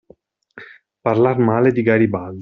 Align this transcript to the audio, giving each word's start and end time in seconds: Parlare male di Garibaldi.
Parlare 0.99 1.43
male 1.43 1.71
di 1.71 1.83
Garibaldi. 1.83 2.39